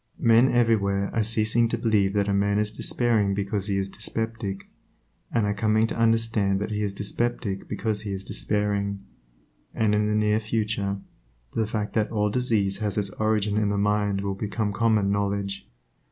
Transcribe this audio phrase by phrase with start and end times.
[0.17, 4.67] Men everywhere are ceasing to believe that a man is despairing because he is dyspeptic,
[5.31, 9.05] and are coming to understand that he is dyspeptic because he is despairing,
[9.75, 10.97] and in the near future,
[11.53, 15.69] the fact that all disease has its origin in the mind will become common knowledge.